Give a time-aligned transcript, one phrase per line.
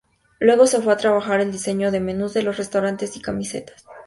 [0.39, 3.85] Luego se fue a trabajar el diseño de menús de los restaurantes y camisetas.